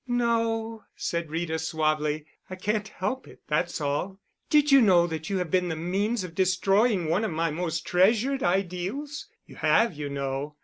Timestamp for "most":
7.51-7.85